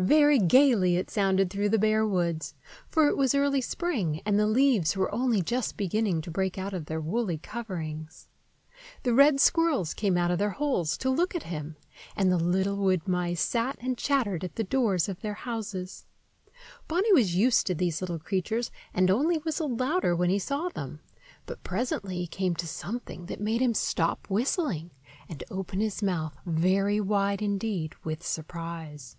[0.00, 2.54] Very gayly it sounded through the bare woods,
[2.88, 6.72] for it was early spring, and the leaves were only just beginning to break out
[6.72, 8.28] of their woolly coverings.
[9.02, 11.74] The red squirrels came out of their holes to look at him,
[12.14, 16.06] and the little wood mice sat and chattered at the doors of their houses.
[16.86, 21.00] Bonny was used to these little creatures, and only whistled louder when he saw them;
[21.44, 24.92] but presently he came to something that made him stop whistling
[25.28, 29.16] and open his mouth very wide indeed with surprise.